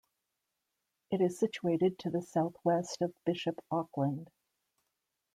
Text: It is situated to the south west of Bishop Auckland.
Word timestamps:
It 1.11 1.21
is 1.21 1.37
situated 1.37 1.99
to 1.99 2.09
the 2.09 2.23
south 2.23 2.55
west 2.63 3.03
of 3.03 3.13
Bishop 3.23 3.63
Auckland. 3.69 4.31